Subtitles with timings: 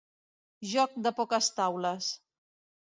[0.71, 2.13] Joc de poques taules.